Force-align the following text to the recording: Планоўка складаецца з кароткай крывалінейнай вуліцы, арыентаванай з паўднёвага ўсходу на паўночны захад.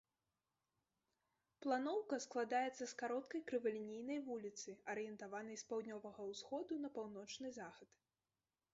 Планоўка 1.65 2.19
складаецца 2.25 2.79
з 2.79 2.89
кароткай 3.03 3.45
крывалінейнай 3.51 4.19
вуліцы, 4.31 4.69
арыентаванай 4.95 5.63
з 5.63 5.71
паўднёвага 5.73 6.21
ўсходу 6.35 6.73
на 6.87 6.97
паўночны 7.01 7.59
захад. 7.61 7.89